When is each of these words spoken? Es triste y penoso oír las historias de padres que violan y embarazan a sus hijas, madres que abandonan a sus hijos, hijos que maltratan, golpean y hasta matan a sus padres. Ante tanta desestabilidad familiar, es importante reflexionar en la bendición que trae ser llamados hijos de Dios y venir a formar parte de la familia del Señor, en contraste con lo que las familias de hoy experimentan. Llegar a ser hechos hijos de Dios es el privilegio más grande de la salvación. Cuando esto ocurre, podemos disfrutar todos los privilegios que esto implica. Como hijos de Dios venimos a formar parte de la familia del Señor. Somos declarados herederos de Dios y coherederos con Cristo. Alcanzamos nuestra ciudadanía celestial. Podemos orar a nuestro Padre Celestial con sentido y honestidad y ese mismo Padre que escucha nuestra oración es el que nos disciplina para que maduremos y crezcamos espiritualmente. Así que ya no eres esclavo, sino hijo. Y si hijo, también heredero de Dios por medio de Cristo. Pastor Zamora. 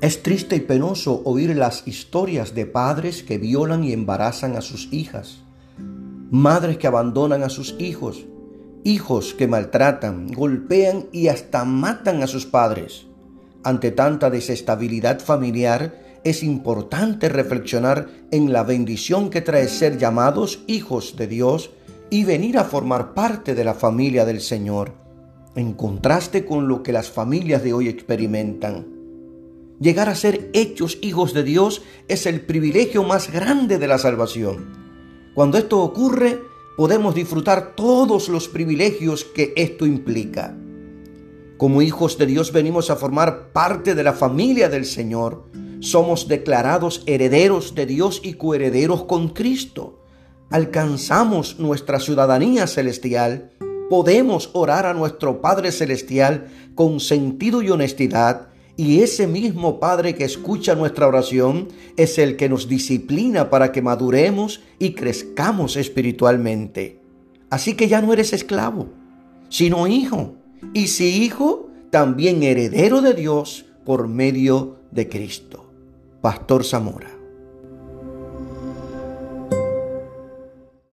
Es 0.00 0.22
triste 0.22 0.56
y 0.56 0.60
penoso 0.60 1.22
oír 1.24 1.56
las 1.56 1.86
historias 1.86 2.54
de 2.54 2.66
padres 2.66 3.22
que 3.22 3.38
violan 3.38 3.84
y 3.84 3.92
embarazan 3.92 4.56
a 4.56 4.60
sus 4.60 4.92
hijas, 4.92 5.38
madres 6.30 6.78
que 6.78 6.86
abandonan 6.86 7.42
a 7.42 7.48
sus 7.48 7.74
hijos, 7.78 8.26
hijos 8.82 9.34
que 9.34 9.48
maltratan, 9.48 10.28
golpean 10.32 11.06
y 11.12 11.28
hasta 11.28 11.64
matan 11.64 12.22
a 12.22 12.26
sus 12.26 12.44
padres. 12.44 13.06
Ante 13.62 13.92
tanta 13.92 14.28
desestabilidad 14.28 15.20
familiar, 15.20 16.20
es 16.22 16.42
importante 16.42 17.28
reflexionar 17.28 18.08
en 18.30 18.52
la 18.52 18.62
bendición 18.62 19.30
que 19.30 19.42
trae 19.42 19.68
ser 19.68 19.96
llamados 19.96 20.64
hijos 20.66 21.16
de 21.16 21.26
Dios 21.28 21.70
y 22.10 22.24
venir 22.24 22.58
a 22.58 22.64
formar 22.64 23.14
parte 23.14 23.54
de 23.54 23.64
la 23.64 23.74
familia 23.74 24.24
del 24.24 24.40
Señor, 24.40 24.92
en 25.54 25.72
contraste 25.72 26.44
con 26.44 26.68
lo 26.68 26.82
que 26.82 26.92
las 26.92 27.10
familias 27.10 27.62
de 27.62 27.72
hoy 27.72 27.88
experimentan. 27.88 28.93
Llegar 29.80 30.08
a 30.08 30.14
ser 30.14 30.50
hechos 30.52 30.98
hijos 31.02 31.34
de 31.34 31.42
Dios 31.42 31.82
es 32.06 32.26
el 32.26 32.42
privilegio 32.42 33.02
más 33.02 33.32
grande 33.32 33.78
de 33.78 33.88
la 33.88 33.98
salvación. 33.98 35.32
Cuando 35.34 35.58
esto 35.58 35.80
ocurre, 35.82 36.40
podemos 36.76 37.14
disfrutar 37.14 37.74
todos 37.74 38.28
los 38.28 38.48
privilegios 38.48 39.24
que 39.24 39.52
esto 39.56 39.84
implica. 39.84 40.56
Como 41.56 41.82
hijos 41.82 42.18
de 42.18 42.26
Dios 42.26 42.52
venimos 42.52 42.88
a 42.90 42.96
formar 42.96 43.52
parte 43.52 43.96
de 43.96 44.04
la 44.04 44.12
familia 44.12 44.68
del 44.68 44.84
Señor. 44.84 45.44
Somos 45.80 46.28
declarados 46.28 47.02
herederos 47.06 47.74
de 47.74 47.86
Dios 47.86 48.20
y 48.22 48.34
coherederos 48.34 49.04
con 49.04 49.28
Cristo. 49.30 50.00
Alcanzamos 50.50 51.58
nuestra 51.58 51.98
ciudadanía 51.98 52.68
celestial. 52.68 53.50
Podemos 53.90 54.50
orar 54.52 54.86
a 54.86 54.94
nuestro 54.94 55.40
Padre 55.40 55.72
Celestial 55.72 56.46
con 56.76 57.00
sentido 57.00 57.60
y 57.60 57.70
honestidad 57.70 58.53
y 58.76 59.00
ese 59.00 59.26
mismo 59.26 59.78
Padre 59.78 60.14
que 60.14 60.24
escucha 60.24 60.74
nuestra 60.74 61.06
oración 61.06 61.68
es 61.96 62.18
el 62.18 62.36
que 62.36 62.48
nos 62.48 62.68
disciplina 62.68 63.48
para 63.48 63.70
que 63.70 63.82
maduremos 63.82 64.62
y 64.78 64.94
crezcamos 64.94 65.76
espiritualmente. 65.76 67.00
Así 67.50 67.74
que 67.74 67.86
ya 67.86 68.00
no 68.02 68.12
eres 68.12 68.32
esclavo, 68.32 68.88
sino 69.48 69.86
hijo. 69.86 70.34
Y 70.72 70.88
si 70.88 71.22
hijo, 71.22 71.70
también 71.90 72.42
heredero 72.42 73.00
de 73.00 73.14
Dios 73.14 73.66
por 73.84 74.08
medio 74.08 74.78
de 74.90 75.08
Cristo. 75.08 75.70
Pastor 76.20 76.64
Zamora. 76.64 77.13